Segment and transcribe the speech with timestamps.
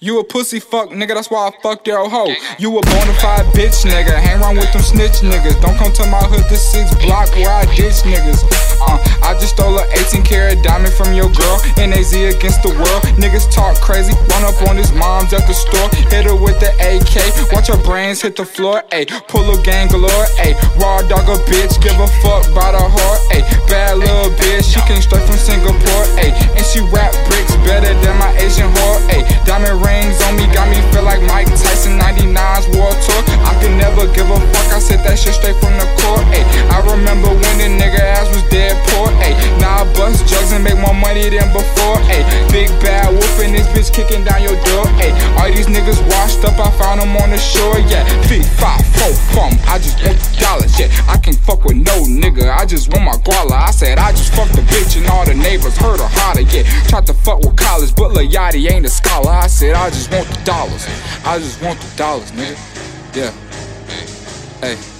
[0.00, 2.30] You a pussy fuck nigga, that's why I fucked your hoe.
[2.62, 5.58] You a bona fide bitch nigga, hang around with them snitch niggas.
[5.58, 8.46] Don't come to my hood, the six block where I ditch niggas.
[8.78, 8.94] Uh,
[9.26, 11.58] I just stole a 18 karat diamond from your girl.
[11.74, 13.02] NAZ against the world.
[13.18, 15.90] Niggas talk crazy, run up on his moms at the store.
[16.14, 18.86] Hit her with the AK, watch her brains hit the floor.
[18.94, 20.30] Ayy, pull a gang galore.
[20.38, 23.18] Ayy, raw dog a bitch, give a fuck by the heart.
[23.34, 26.06] Ayy, bad little bitch, she came straight from Singapore.
[26.22, 26.37] Ayy,
[35.18, 36.22] that shit straight from the court.
[36.30, 39.10] Ayy, I remember when the nigga ass was dead poor.
[39.26, 41.98] Ayy, now I bust drugs and make more money than before.
[42.06, 42.22] Ayy,
[42.54, 44.86] big bad wolf and this bitch kicking down your door.
[45.02, 47.78] Ayy, all these niggas washed up, I found them on the shore.
[47.90, 49.52] Yeah, three, five, four, from.
[49.66, 50.72] I just want the dollars.
[50.78, 52.46] Yeah, I can't fuck with no nigga.
[52.46, 53.58] I just want my guala.
[53.58, 56.46] I said I just fucked the bitch and all the neighbors heard her holler.
[56.46, 59.30] Yeah, tried to fuck with college, but Lil Yachty ain't a scholar.
[59.30, 60.86] I said I just want the dollars.
[61.24, 62.54] I just want the dollars, nigga.
[63.16, 63.32] Yeah.
[64.60, 64.97] Hey.